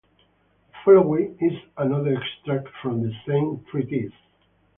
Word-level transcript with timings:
The 0.67 0.73
following 0.83 1.37
is 1.39 1.53
another 1.77 2.15
extract 2.15 2.69
from 2.81 3.03
the 3.03 3.13
same 3.27 3.63
treatise. 3.69 4.11